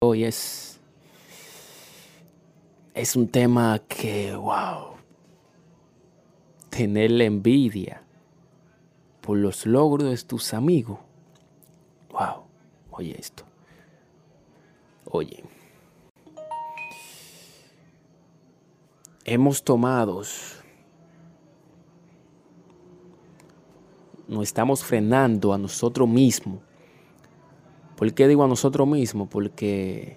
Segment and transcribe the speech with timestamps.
[0.00, 0.80] Hoy es,
[2.92, 4.96] es un tema que, wow,
[6.68, 8.02] tener la envidia
[9.20, 10.98] por los logros de tus amigos.
[12.10, 12.44] Wow,
[12.90, 13.44] oye esto.
[15.06, 15.42] Oye,
[19.24, 20.22] hemos tomado,
[24.28, 26.60] nos estamos frenando a nosotros mismos
[27.96, 29.28] ¿Por qué digo a nosotros mismos?
[29.30, 30.16] Porque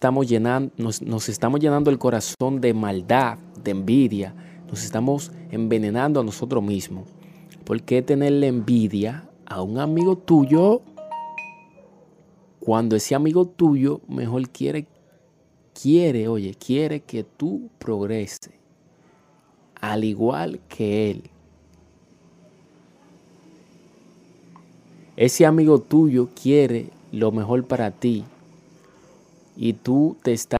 [0.00, 4.34] estamos llenando, nos, estamos llenando el corazón de maldad, de envidia,
[4.66, 7.06] nos estamos envenenando a nosotros mismos.
[7.66, 10.80] ¿Por qué tenerle envidia a un amigo tuyo
[12.60, 14.86] cuando ese amigo tuyo mejor quiere,
[15.74, 18.52] quiere, oye, quiere que tú progrese,
[19.82, 21.24] al igual que él?
[25.18, 28.24] Ese amigo tuyo quiere lo mejor para ti,
[29.60, 30.59] y tú te estás